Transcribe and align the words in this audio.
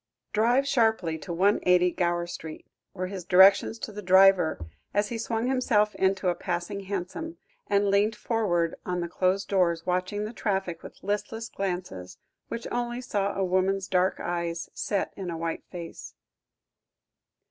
"Drive 0.33 0.67
sharply 0.67 1.19
to 1.19 1.31
180, 1.31 1.91
Gower 1.91 2.25
Street," 2.25 2.65
were 2.95 3.05
his 3.05 3.23
directions 3.23 3.77
to 3.77 3.91
the 3.91 4.01
driver 4.01 4.59
as 4.95 5.09
he 5.09 5.17
swung 5.19 5.45
himself 5.45 5.93
into 5.93 6.27
a 6.29 6.33
passing 6.33 6.79
hansom, 6.85 7.37
and 7.67 7.85
leant 7.91 8.15
forward 8.15 8.73
on 8.83 9.01
the 9.01 9.07
closed 9.07 9.47
doors, 9.49 9.85
watching 9.85 10.25
the 10.25 10.33
traffic 10.33 10.81
with 10.81 11.03
listless 11.03 11.49
glances, 11.49 12.17
which 12.47 12.65
only 12.71 12.99
saw 12.99 13.35
a 13.35 13.45
woman's 13.45 13.87
dark 13.87 14.19
eyes, 14.19 14.71
set 14.73 15.13
in 15.15 15.29
a 15.29 15.37
white 15.37 15.65
face. 15.69 16.15